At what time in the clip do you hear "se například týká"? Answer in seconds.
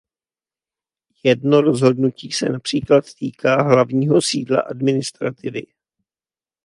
2.31-3.61